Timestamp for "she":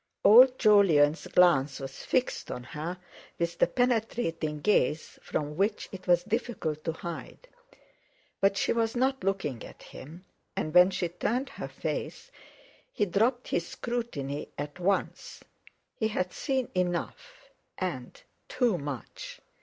8.57-8.73, 10.89-11.07